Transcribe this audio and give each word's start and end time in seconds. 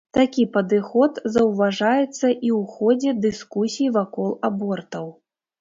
Такі 0.17 0.43
падыход 0.55 1.19
заўважаецца 1.35 1.99
і 1.99 2.53
ў 2.55 2.63
ходзе 2.79 3.15
дыскусій 3.27 3.93
вакол 4.01 4.37
абортаў. 4.51 5.07